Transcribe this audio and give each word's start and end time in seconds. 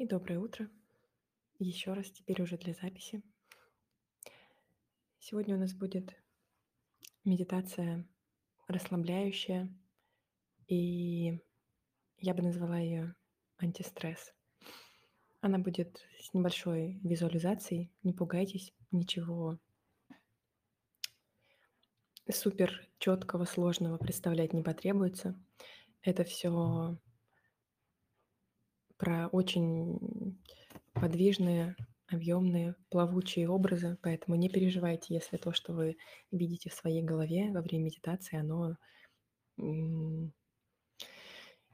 И 0.00 0.06
доброе 0.06 0.38
утро. 0.38 0.66
Еще 1.58 1.92
раз, 1.92 2.10
теперь 2.10 2.40
уже 2.40 2.56
для 2.56 2.72
записи. 2.72 3.22
Сегодня 5.18 5.56
у 5.56 5.58
нас 5.58 5.74
будет 5.74 6.16
медитация 7.22 8.08
расслабляющая, 8.66 9.68
и 10.68 11.38
я 12.16 12.32
бы 12.32 12.40
назвала 12.42 12.78
ее 12.78 13.14
антистресс. 13.58 14.32
Она 15.42 15.58
будет 15.58 16.02
с 16.18 16.32
небольшой 16.32 16.98
визуализацией, 17.04 17.92
не 18.02 18.14
пугайтесь, 18.14 18.72
ничего 18.90 19.58
супер 22.26 22.88
четкого, 22.96 23.44
сложного 23.44 23.98
представлять 23.98 24.54
не 24.54 24.62
потребуется. 24.62 25.38
Это 26.00 26.24
все 26.24 26.98
про 29.00 29.28
очень 29.28 30.38
подвижные, 30.92 31.74
объемные, 32.06 32.74
плавучие 32.90 33.48
образы, 33.48 33.96
поэтому 34.02 34.36
не 34.36 34.50
переживайте, 34.50 35.14
если 35.14 35.38
то, 35.38 35.54
что 35.54 35.72
вы 35.72 35.96
видите 36.30 36.68
в 36.68 36.74
своей 36.74 37.02
голове 37.02 37.50
во 37.50 37.62
время 37.62 37.84
медитации, 37.84 38.36
оно 38.36 38.76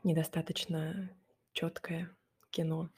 недостаточно 0.04 1.10
четкое 1.52 2.16
кино. 2.50 2.90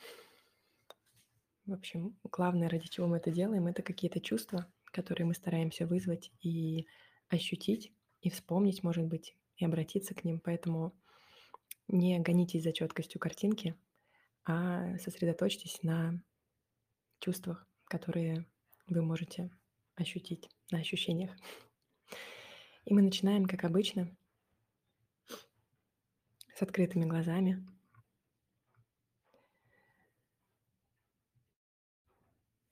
В 1.65 1.73
общем, 1.73 2.15
главное, 2.25 2.69
ради 2.69 2.87
чего 2.89 3.07
мы 3.07 3.17
это 3.17 3.31
делаем, 3.31 3.67
это 3.67 3.83
какие-то 3.83 4.21
чувства, 4.21 4.67
которые 4.85 5.27
мы 5.27 5.33
стараемся 5.33 5.87
вызвать 5.87 6.31
и 6.43 6.87
ощутить, 7.31 7.95
и 8.21 8.29
вспомнить, 8.29 8.83
может 8.83 9.07
быть, 9.07 9.35
и 9.57 9.65
обратиться 9.65 10.15
к 10.15 10.23
ним. 10.25 10.39
Поэтому 10.39 10.93
не 11.87 12.19
гонитесь 12.21 12.65
за 12.65 12.75
четкостью 12.75 13.21
картинки, 13.21 13.75
а 14.49 14.97
сосредоточьтесь 14.97 15.83
на 15.83 16.23
чувствах, 17.21 17.69
которые 17.85 18.47
вы 18.87 19.03
можете 19.03 19.51
ощутить, 19.95 20.49
на 20.71 20.79
ощущениях. 20.79 21.37
И 22.87 22.95
мы 22.95 23.03
начинаем, 23.03 23.45
как 23.45 23.65
обычно, 23.65 24.17
с 26.55 26.63
открытыми 26.63 27.05
глазами. 27.05 27.63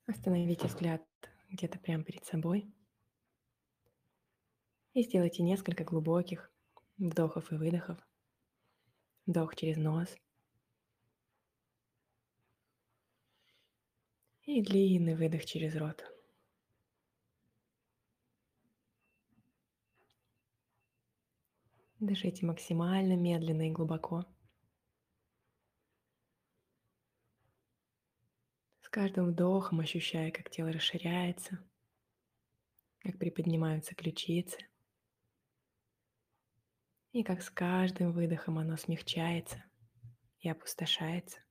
Остановите 0.06 0.68
взгляд 0.68 1.06
где-то 1.50 1.78
прямо 1.78 2.04
перед 2.04 2.24
собой. 2.24 2.72
И 4.94 5.02
сделайте 5.02 5.42
несколько 5.42 5.84
глубоких 5.84 6.50
вдохов 6.96 7.52
и 7.52 7.56
выдохов. 7.56 7.98
Вдох 9.26 9.54
через 9.56 9.76
нос– 9.76 10.16
И 14.46 14.62
длинный 14.62 15.16
выдох 15.16 15.44
через 15.44 15.74
рот. 15.76 16.04
Дышите 21.98 22.46
максимально 22.46 23.16
медленно 23.16 23.68
и 23.68 23.72
глубоко. 23.72 24.24
С 28.82 28.88
каждым 28.88 29.32
вдохом 29.32 29.80
ощущая, 29.80 30.30
как 30.30 30.48
тело 30.48 30.70
расширяется, 30.70 31.58
как 33.00 33.18
приподнимаются 33.18 33.96
ключицы, 33.96 34.58
и 37.10 37.24
как 37.24 37.42
с 37.42 37.50
каждым 37.50 38.12
выдохом 38.12 38.58
оно 38.58 38.76
смягчается 38.76 39.64
и 40.38 40.48
опустошается. 40.48 41.45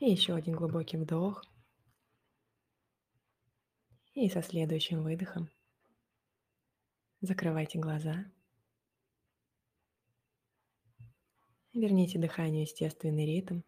И 0.00 0.10
еще 0.10 0.34
один 0.34 0.56
глубокий 0.56 0.96
вдох. 0.96 1.44
И 4.14 4.30
со 4.30 4.42
следующим 4.42 5.02
выдохом 5.02 5.50
закрывайте 7.20 7.78
глаза. 7.78 8.24
Верните 11.74 12.18
дыханию 12.18 12.62
естественный 12.62 13.26
ритм. 13.26 13.60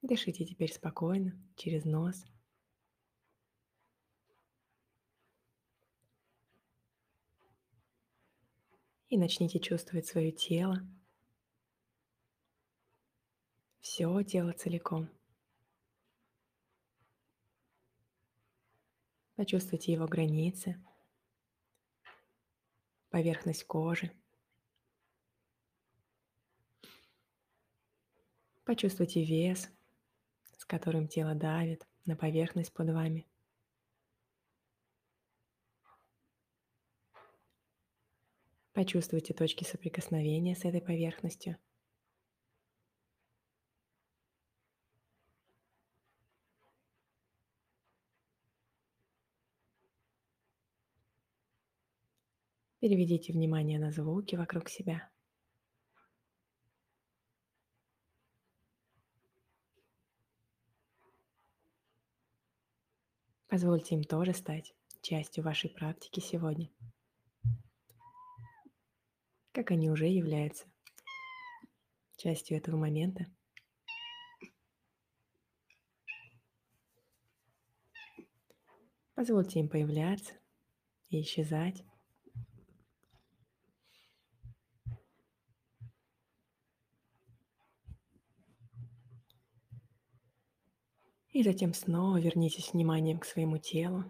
Дышите 0.00 0.46
теперь 0.46 0.72
спокойно, 0.72 1.38
через 1.56 1.84
нос. 1.84 2.24
И 9.10 9.18
начните 9.18 9.60
чувствовать 9.60 10.06
свое 10.06 10.32
тело, 10.32 10.88
все 13.80 14.22
тело 14.22 14.52
целиком. 14.52 15.08
Почувствуйте 19.36 19.92
его 19.92 20.06
границы, 20.06 20.76
поверхность 23.08 23.64
кожи. 23.64 24.12
Почувствуйте 28.64 29.24
вес, 29.24 29.70
с 30.58 30.64
которым 30.66 31.08
тело 31.08 31.34
давит 31.34 31.86
на 32.04 32.16
поверхность 32.16 32.72
под 32.72 32.90
вами. 32.90 33.26
Почувствуйте 38.72 39.34
точки 39.34 39.64
соприкосновения 39.64 40.54
с 40.54 40.64
этой 40.64 40.80
поверхностью– 40.80 41.56
Переведите 52.80 53.34
внимание 53.34 53.78
на 53.78 53.92
звуки 53.92 54.36
вокруг 54.36 54.70
себя. 54.70 55.10
Позвольте 63.48 63.96
им 63.96 64.02
тоже 64.02 64.32
стать 64.32 64.74
частью 65.02 65.44
вашей 65.44 65.68
практики 65.68 66.20
сегодня. 66.20 66.70
Как 69.52 69.72
они 69.72 69.90
уже 69.90 70.06
являются 70.06 70.66
частью 72.16 72.56
этого 72.56 72.78
момента. 72.78 73.26
Позвольте 79.14 79.60
им 79.60 79.68
появляться 79.68 80.32
и 81.10 81.20
исчезать. 81.20 81.84
И 91.32 91.44
затем 91.44 91.74
снова 91.74 92.18
вернитесь 92.20 92.72
вниманием 92.72 93.20
к 93.20 93.24
своему 93.24 93.58
телу. 93.58 94.04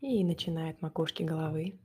И 0.00 0.22
начиная 0.22 0.70
от 0.70 0.80
макушки 0.80 1.24
головы. 1.24 1.80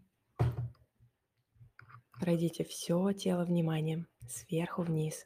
Пройдите 2.20 2.64
все 2.64 3.12
тело 3.14 3.44
вниманием 3.44 4.08
сверху 4.30 4.84
вниз. 4.84 5.26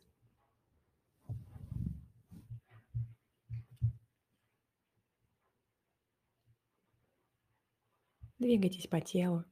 Двигайтесь 8.40 8.88
по 8.88 9.02
телу, 9.02 9.44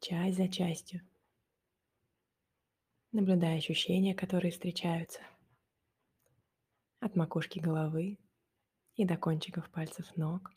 часть 0.00 0.36
за 0.36 0.48
частью 0.48 1.00
наблюдая 3.16 3.56
ощущения, 3.56 4.14
которые 4.14 4.52
встречаются 4.52 5.22
от 7.00 7.16
макушки 7.16 7.58
головы 7.58 8.18
и 8.94 9.06
до 9.06 9.16
кончиков 9.16 9.70
пальцев 9.70 10.14
ног. 10.18 10.52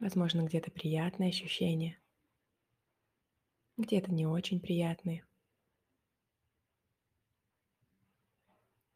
Возможно, 0.00 0.44
где-то 0.44 0.70
приятные 0.70 1.28
ощущения, 1.28 2.00
где-то 3.76 4.10
не 4.10 4.26
очень 4.26 4.58
приятные, 4.58 5.26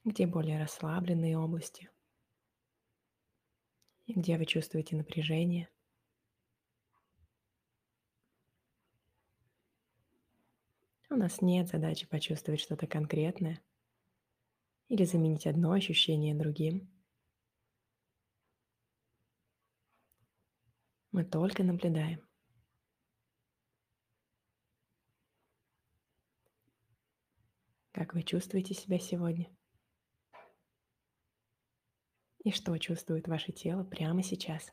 где 0.02 0.26
более 0.26 0.58
расслабленные 0.58 1.38
области, 1.38 1.90
где 4.06 4.38
вы 4.38 4.46
чувствуете 4.46 4.96
напряжение– 4.96 5.68
У 11.16 11.18
нас 11.18 11.40
нет 11.40 11.66
задачи 11.68 12.06
почувствовать 12.06 12.60
что-то 12.60 12.86
конкретное. 12.86 13.62
или 14.88 15.06
заменить 15.06 15.46
одно 15.46 15.72
ощущение 15.72 16.34
другим. 16.34 16.92
Мы 21.12 21.24
только 21.24 21.64
наблюдаем. 21.64 22.20
Как 27.92 28.12
вы 28.12 28.22
чувствуете 28.22 28.74
себя 28.74 28.98
сегодня? 28.98 29.50
И 32.44 32.50
что 32.50 32.76
чувствует 32.76 33.26
ваше 33.26 33.52
тело 33.52 33.84
прямо 33.84 34.22
сейчас? 34.22 34.70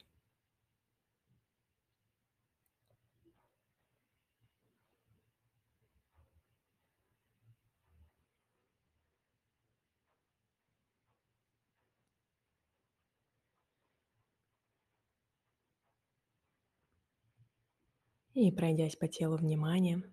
И 18.44 18.51
пройдясь 18.51 18.98
по 18.98 19.07
телу 19.07 19.38
вниманием, 19.38 20.04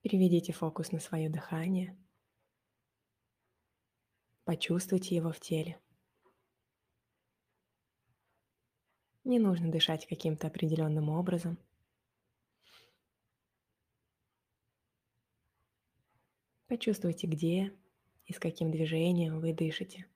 переведите 0.00 0.52
фокус 0.52 0.90
на 0.90 0.98
свое 0.98 1.30
дыхание, 1.30 1.96
почувствуйте 4.42 5.14
его 5.14 5.30
в 5.30 5.38
теле. 5.38 5.80
Не 9.22 9.38
нужно 9.38 9.70
дышать 9.70 10.04
каким-то 10.08 10.48
определенным 10.48 11.10
образом. 11.10 11.56
Почувствуйте, 16.66 17.28
где 17.28 17.72
и 18.24 18.32
с 18.32 18.40
каким 18.40 18.72
движением 18.72 19.38
вы 19.38 19.52
дышите. 19.52 20.08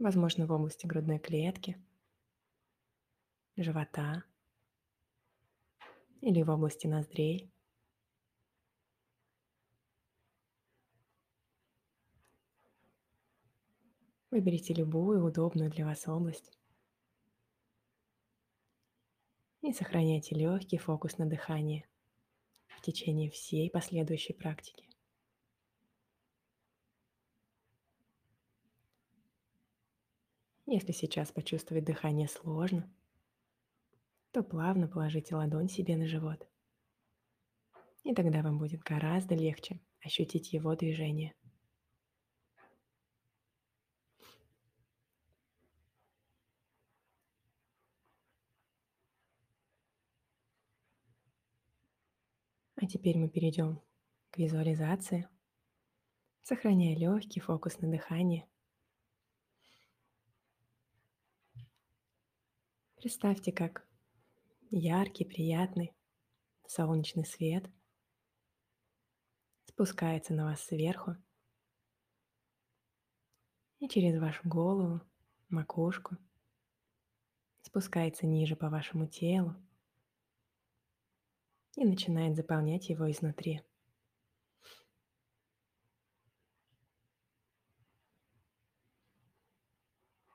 Возможно, 0.00 0.46
в 0.46 0.50
области 0.50 0.86
грудной 0.86 1.18
клетки, 1.18 1.76
живота 3.54 4.24
или 6.22 6.40
в 6.42 6.48
области 6.48 6.86
ноздрей. 6.86 7.52
Выберите 14.30 14.72
любую 14.72 15.22
удобную 15.22 15.70
для 15.70 15.84
вас 15.84 16.08
область 16.08 16.58
и 19.60 19.74
сохраняйте 19.74 20.34
легкий 20.34 20.78
фокус 20.78 21.18
на 21.18 21.26
дыхании 21.26 21.86
в 22.68 22.80
течение 22.80 23.28
всей 23.28 23.70
последующей 23.70 24.32
практики. 24.32 24.89
Если 30.72 30.92
сейчас 30.92 31.32
почувствовать 31.32 31.84
дыхание 31.84 32.28
сложно, 32.28 32.88
то 34.30 34.44
плавно 34.44 34.86
положите 34.86 35.34
ладонь 35.34 35.68
себе 35.68 35.96
на 35.96 36.06
живот. 36.06 36.48
И 38.04 38.14
тогда 38.14 38.40
вам 38.40 38.56
будет 38.56 38.80
гораздо 38.84 39.34
легче 39.34 39.80
ощутить 40.00 40.52
его 40.52 40.76
движение. 40.76 41.34
А 52.76 52.86
теперь 52.86 53.18
мы 53.18 53.28
перейдем 53.28 53.82
к 54.30 54.38
визуализации, 54.38 55.28
сохраняя 56.42 56.96
легкий 56.96 57.40
фокус 57.40 57.80
на 57.80 57.90
дыхании– 57.90 58.46
Представьте, 63.00 63.50
как 63.50 63.88
яркий, 64.70 65.24
приятный 65.24 65.96
солнечный 66.66 67.24
свет 67.24 67.64
спускается 69.64 70.34
на 70.34 70.44
вас 70.44 70.62
сверху 70.62 71.16
и 73.78 73.88
через 73.88 74.20
вашу 74.20 74.46
голову, 74.46 75.00
макушку 75.48 76.18
спускается 77.62 78.26
ниже 78.26 78.54
по 78.54 78.68
вашему 78.68 79.06
телу 79.06 79.56
и 81.76 81.86
начинает 81.86 82.36
заполнять 82.36 82.90
его 82.90 83.10
изнутри. 83.10 83.62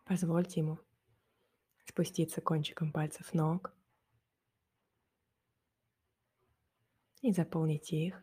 Позвольте 0.05 0.61
ему 0.61 0.79
спуститься 1.95 2.41
кончиком 2.41 2.91
пальцев 2.91 3.33
ног 3.33 3.73
и 7.21 7.31
заполнить 7.31 7.93
их 7.93 8.21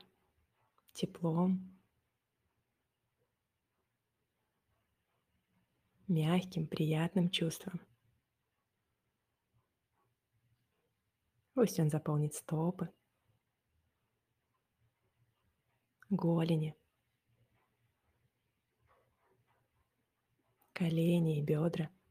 теплом, 0.92 1.74
мягким, 6.06 6.66
приятным 6.66 7.30
чувством. 7.30 7.80
Пусть 11.54 11.80
он 11.80 11.88
заполнит 11.88 12.34
стопы, 12.34 12.92
голени, 16.10 16.76
колени 20.74 21.38
и 21.38 21.42
бедра– 21.42 21.90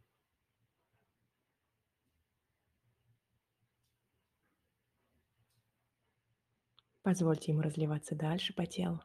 Позвольте 7.04 7.52
ему 7.52 7.62
разливаться 7.62 8.16
дальше 8.16 8.54
по 8.54 8.66
телу. 8.66 9.02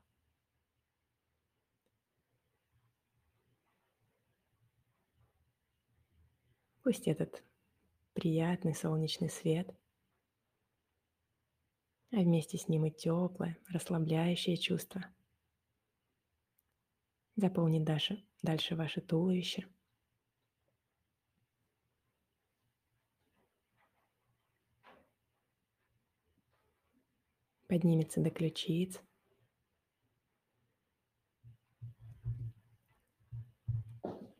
Пусть 6.82 7.08
этот 7.08 7.42
приятный 8.12 8.74
солнечный 8.74 9.28
свет, 9.30 9.74
а 12.12 12.16
вместе 12.16 12.58
с 12.58 12.68
ним 12.68 12.86
и 12.86 12.90
теплое, 12.90 13.58
расслабляющее 13.68 14.56
чувство 14.56 15.04
заполнит 17.34 17.84
дальше, 17.84 18.24
дальше 18.42 18.76
ваше 18.76 19.00
туловище– 19.00 19.66
поднимется 27.66 28.20
до 28.20 28.30
ключиц. 28.30 29.00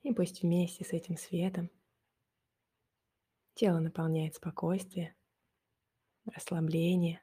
И 0.03 0.13
пусть 0.13 0.43
вместе 0.43 0.85
с 0.85 0.93
этим 0.93 1.17
светом 1.17 1.71
тело 3.55 3.81
наполняет 3.81 4.37
спокойствие, 4.37 5.17
расслабление. 6.27 7.23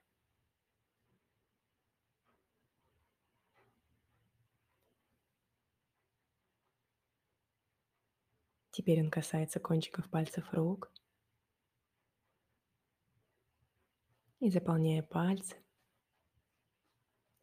Теперь 8.72 9.01
он 9.01 9.12
касается 9.12 9.60
кончиков 9.60 10.10
пальцев 10.10 10.51
рук 10.51 10.91
и 14.39 14.50
заполняя 14.50 15.03
пальцы, 15.03 15.62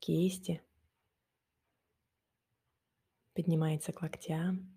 кисти, 0.00 0.62
поднимается 3.35 3.92
к 3.92 4.02
локтям, 4.02 4.76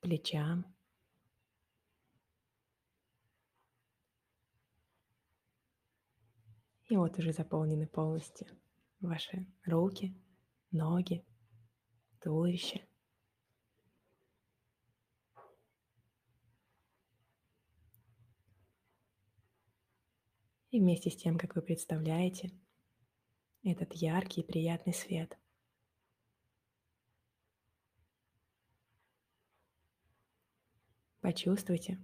плечам. 0.00 0.64
И 6.88 6.96
вот 6.96 7.18
уже 7.18 7.32
заполнены 7.32 7.86
полностью 7.86 8.46
ваши 9.00 9.46
руки, 9.64 10.14
ноги, 10.70 11.24
туловище– 12.20 12.86
И 20.76 20.78
вместе 20.78 21.10
с 21.10 21.16
тем, 21.16 21.38
как 21.38 21.56
вы 21.56 21.62
представляете 21.62 22.52
этот 23.62 23.94
яркий 23.94 24.42
и 24.42 24.44
приятный 24.44 24.92
свет. 24.92 25.34
Почувствуйте, 31.22 31.98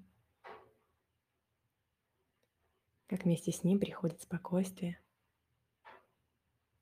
как 3.09 3.25
вместе 3.25 3.53
с 3.53 3.63
ним 3.63 3.79
приходит 3.79 4.23
спокойствие 4.23 4.99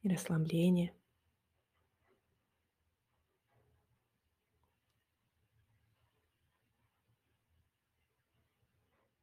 и 0.02 0.08
расслабление. 0.08 0.94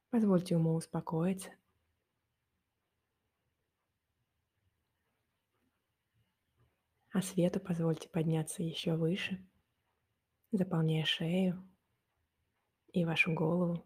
Позвольте 0.10 0.56
ему 0.56 0.74
успокоиться. 0.74 1.52
А 7.18 7.22
свету 7.24 7.60
позвольте 7.60 8.08
подняться 8.08 8.62
еще 8.62 8.96
выше, 8.96 9.44
заполняя 10.52 11.04
шею 11.04 11.68
и 12.94 13.06
вашу 13.06 13.34
голову. 13.34 13.84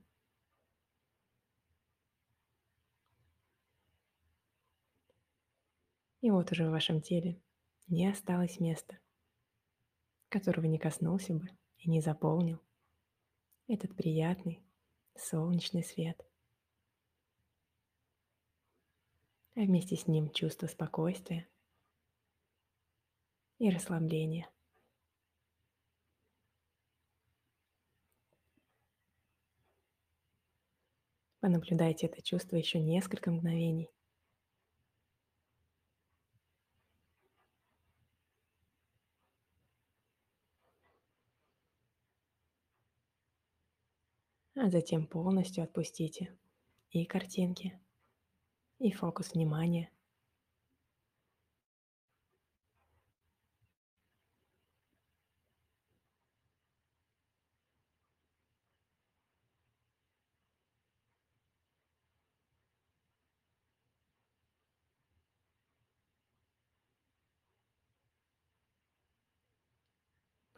И 6.20 6.30
вот 6.30 6.52
уже 6.52 6.68
в 6.68 6.72
вашем 6.72 7.02
теле 7.02 7.42
не 7.88 8.10
осталось 8.12 8.60
места, 8.60 9.00
которого 10.28 10.66
не 10.66 10.78
коснулся 10.78 11.34
бы 11.34 11.48
и 11.78 11.90
не 11.90 12.02
заполнил 12.02 12.60
этот 13.70 13.96
приятный 13.96 14.62
солнечный 15.16 15.86
свет. 15.86 16.22
А 19.56 19.62
вместе 19.62 19.96
с 19.96 20.06
ним 20.06 20.30
чувство 20.32 20.68
спокойствия 20.68 21.48
и 23.62 23.70
расслабления. 23.70 24.50
Понаблюдайте 31.42 32.08
это 32.08 32.24
чувство 32.24 32.56
еще 32.56 32.80
несколько 32.80 33.30
мгновений. 33.30 33.90
а 44.56 44.70
затем 44.70 45.08
полностью 45.08 45.64
отпустите 45.64 46.38
и 46.92 47.06
картинки, 47.06 47.80
и 48.78 48.92
фокус 48.92 49.34
внимания. 49.34 49.90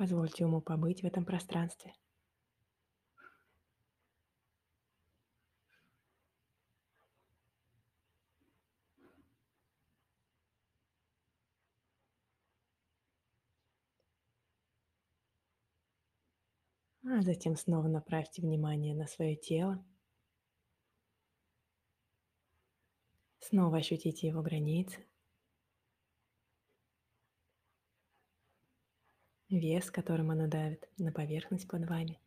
Позвольте 0.03 0.43
ему 0.43 0.59
побыть 0.59 1.01
в 1.01 1.05
этом 1.05 1.23
пространстве. 1.23 1.93
А 17.05 17.21
затем 17.21 17.55
снова 17.55 17.87
направьте 17.87 18.41
внимание 18.41 18.93
на 18.93 19.07
свое 19.07 19.37
тело. 19.37 19.85
Снова 23.39 23.77
ощутите 23.77 24.27
его 24.27 24.41
границы. 24.41 25.07
Вес, 29.59 29.91
которым 29.91 30.31
оно 30.31 30.47
давит 30.47 30.89
на 30.97 31.11
поверхность 31.11 31.67
под 31.67 31.87
вами. 31.87 32.19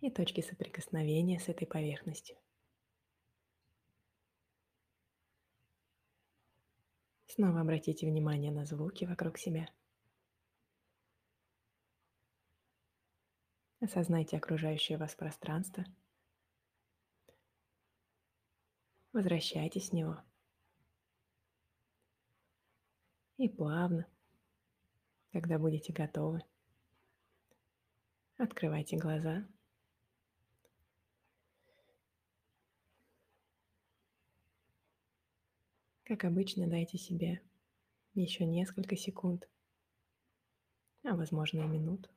И 0.00 0.10
точки 0.10 0.42
соприкосновения 0.42 1.40
с 1.40 1.48
этой 1.48 1.66
поверхностью. 1.66 2.36
Снова 7.26 7.62
обратите 7.62 8.06
внимание 8.06 8.52
на 8.52 8.66
звуки 8.66 9.06
вокруг 9.06 9.38
себя. 9.38 9.66
Осознайте 13.80 14.36
окружающее 14.36 14.98
вас 14.98 15.14
пространство. 15.14 15.86
Возвращайтесь 19.14 19.88
в 19.88 19.94
него. 19.94 20.22
И 23.42 23.48
плавно, 23.48 24.06
когда 25.32 25.58
будете 25.58 25.92
готовы, 25.92 26.44
открывайте 28.36 28.96
глаза. 28.96 29.44
Как 36.04 36.22
обычно, 36.22 36.68
дайте 36.68 36.98
себе 36.98 37.42
еще 38.14 38.44
несколько 38.46 38.96
секунд, 38.96 39.48
а 41.02 41.16
возможно 41.16 41.62
и 41.62 41.66
минут 41.66 42.08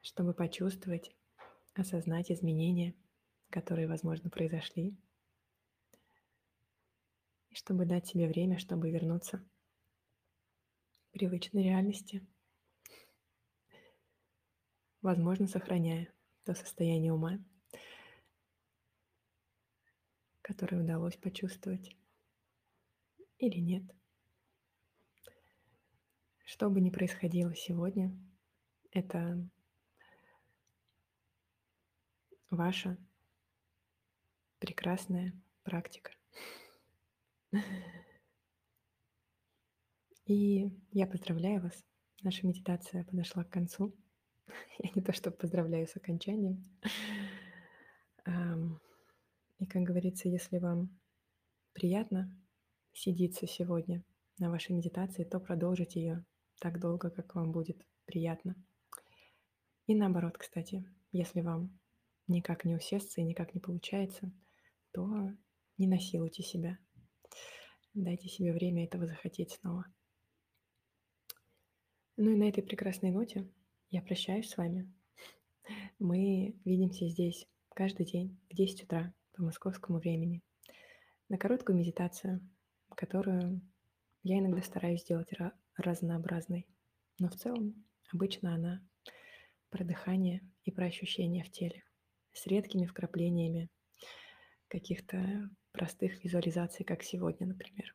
чтобы 0.00 0.32
почувствовать, 0.32 1.14
осознать 1.74 2.30
изменения, 2.30 2.94
которые, 3.50 3.86
возможно, 3.86 4.30
произошли, 4.30 4.96
и 7.54 7.56
чтобы 7.56 7.86
дать 7.86 8.06
себе 8.06 8.26
время, 8.26 8.58
чтобы 8.58 8.90
вернуться 8.90 9.38
к 11.06 11.10
привычной 11.12 11.62
реальности, 11.62 12.26
возможно, 15.02 15.46
сохраняя 15.46 16.12
то 16.44 16.54
состояние 16.54 17.12
ума, 17.12 17.38
которое 20.42 20.82
удалось 20.82 21.16
почувствовать, 21.16 21.96
или 23.38 23.58
нет. 23.60 23.84
Что 26.44 26.68
бы 26.68 26.80
ни 26.80 26.90
происходило 26.90 27.54
сегодня, 27.54 28.18
это 28.90 29.48
ваша 32.50 32.98
прекрасная 34.58 35.32
практика. 35.62 36.12
И 40.26 40.70
я 40.90 41.06
поздравляю 41.06 41.62
вас. 41.62 41.84
Наша 42.22 42.46
медитация 42.46 43.04
подошла 43.04 43.44
к 43.44 43.50
концу. 43.50 43.94
Я 44.78 44.90
не 44.94 45.02
то 45.02 45.12
что 45.12 45.30
поздравляю 45.30 45.86
с 45.86 45.96
окончанием. 45.96 46.64
И, 49.58 49.66
как 49.66 49.82
говорится, 49.82 50.28
если 50.28 50.58
вам 50.58 50.98
приятно 51.74 52.34
сидиться 52.92 53.46
сегодня 53.46 54.02
на 54.38 54.50
вашей 54.50 54.72
медитации, 54.72 55.24
то 55.24 55.40
продолжите 55.40 56.00
ее 56.00 56.24
так 56.60 56.80
долго, 56.80 57.10
как 57.10 57.34
вам 57.34 57.52
будет 57.52 57.86
приятно. 58.06 58.56
И 59.86 59.94
наоборот, 59.94 60.38
кстати, 60.38 60.84
если 61.12 61.42
вам 61.42 61.78
никак 62.26 62.64
не 62.64 62.74
усесться 62.74 63.20
и 63.20 63.24
никак 63.24 63.54
не 63.54 63.60
получается, 63.60 64.32
то 64.92 65.30
не 65.76 65.86
насилуйте 65.86 66.42
себя. 66.42 66.78
Дайте 67.94 68.28
себе 68.28 68.52
время 68.52 68.84
этого 68.84 69.06
захотеть 69.06 69.52
снова. 69.52 69.86
Ну 72.16 72.32
и 72.32 72.36
на 72.36 72.48
этой 72.48 72.62
прекрасной 72.64 73.12
ноте 73.12 73.48
я 73.90 74.02
прощаюсь 74.02 74.50
с 74.50 74.56
вами. 74.56 74.92
Мы 76.00 76.56
видимся 76.64 77.08
здесь 77.08 77.46
каждый 77.72 78.04
день 78.04 78.36
в 78.50 78.54
10 78.54 78.82
утра 78.82 79.14
по 79.32 79.44
московскому 79.44 80.00
времени 80.00 80.42
на 81.28 81.38
короткую 81.38 81.78
медитацию, 81.78 82.40
которую 82.96 83.60
я 84.24 84.40
иногда 84.40 84.62
стараюсь 84.62 85.02
сделать 85.02 85.30
разнообразной. 85.76 86.66
Но 87.20 87.28
в 87.28 87.36
целом 87.36 87.84
обычно 88.12 88.56
она 88.56 88.84
про 89.70 89.84
дыхание 89.84 90.40
и 90.64 90.72
про 90.72 90.86
ощущения 90.86 91.44
в 91.44 91.50
теле 91.52 91.84
с 92.32 92.44
редкими 92.48 92.86
вкраплениями 92.86 93.70
каких-то 94.68 95.50
простых 95.72 96.22
визуализаций, 96.24 96.84
как 96.84 97.02
сегодня, 97.02 97.46
например. 97.46 97.94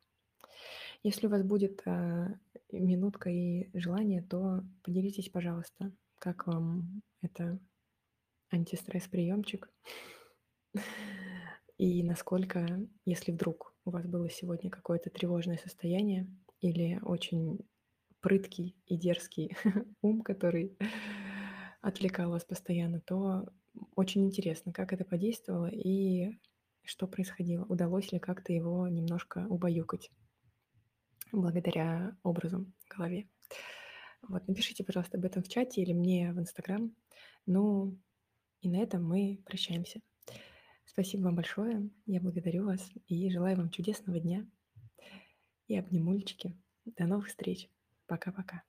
Если 1.02 1.26
у 1.26 1.30
вас 1.30 1.42
будет 1.42 1.82
э, 1.86 2.34
минутка 2.72 3.30
и 3.30 3.70
желание, 3.78 4.22
то 4.22 4.62
поделитесь, 4.82 5.30
пожалуйста, 5.30 5.92
как 6.18 6.46
вам 6.46 7.02
это 7.22 7.58
антистресс-приемчик 8.50 9.70
и 11.78 12.02
насколько, 12.02 12.78
если 13.06 13.32
вдруг 13.32 13.74
у 13.84 13.90
вас 13.90 14.06
было 14.06 14.28
сегодня 14.28 14.70
какое-то 14.70 15.08
тревожное 15.08 15.56
состояние 15.56 16.28
или 16.60 17.00
очень 17.02 17.58
прыткий 18.20 18.76
и 18.84 18.98
дерзкий 18.98 19.56
ум, 20.02 20.20
который 20.20 20.76
отвлекал 21.80 22.30
вас 22.32 22.44
постоянно, 22.44 23.00
то 23.00 23.48
очень 23.96 24.26
интересно, 24.26 24.72
как 24.72 24.92
это 24.92 25.04
подействовало 25.04 25.68
и 25.68 26.38
что 26.84 27.06
происходило. 27.06 27.64
Удалось 27.64 28.12
ли 28.12 28.18
как-то 28.18 28.52
его 28.52 28.88
немножко 28.88 29.46
убаюкать 29.48 30.10
благодаря 31.32 32.16
образу 32.22 32.66
в 32.80 32.96
голове. 32.96 33.28
Вот, 34.22 34.46
напишите, 34.48 34.84
пожалуйста, 34.84 35.16
об 35.18 35.24
этом 35.24 35.42
в 35.42 35.48
чате 35.48 35.82
или 35.82 35.92
мне 35.92 36.32
в 36.32 36.38
Инстаграм. 36.38 36.94
Ну, 37.46 37.98
и 38.60 38.68
на 38.68 38.76
этом 38.76 39.04
мы 39.04 39.42
прощаемся. 39.44 40.00
Спасибо 40.84 41.22
вам 41.22 41.36
большое. 41.36 41.90
Я 42.06 42.20
благодарю 42.20 42.66
вас 42.66 42.90
и 43.06 43.30
желаю 43.30 43.56
вам 43.56 43.70
чудесного 43.70 44.18
дня. 44.20 44.46
И 45.68 45.78
обнимульчики. 45.78 46.56
До 46.84 47.06
новых 47.06 47.28
встреч. 47.28 47.70
Пока-пока. 48.06 48.62